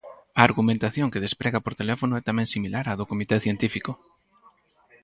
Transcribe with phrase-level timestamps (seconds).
[0.39, 3.91] A argumentación que desprega por teléfono é tamén similar á do Comité Científico.